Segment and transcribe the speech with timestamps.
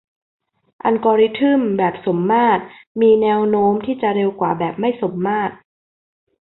[0.83, 2.61] อัลกอริทึมแบบสมมาตร
[3.01, 5.53] มีแนวโน้มที่จะเร็วกว่าแบบไม่สมมาตร